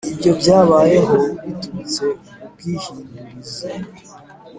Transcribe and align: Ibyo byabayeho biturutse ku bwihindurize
Ibyo 0.13 0.31
byabayeho 0.41 1.15
biturutse 1.43 2.03
ku 2.35 2.43
bwihindurize 2.51 3.69